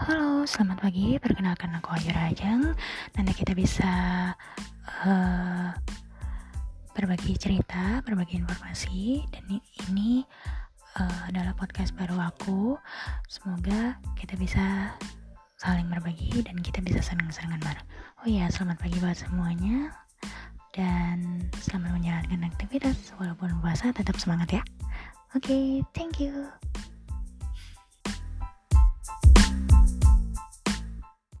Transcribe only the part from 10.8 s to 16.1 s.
uh, adalah podcast baru aku. Semoga kita bisa saling